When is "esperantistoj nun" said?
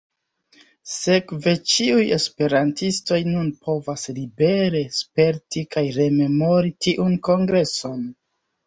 2.15-3.53